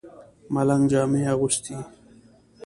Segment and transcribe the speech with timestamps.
[0.53, 1.75] ملنګ جامې اغوستې.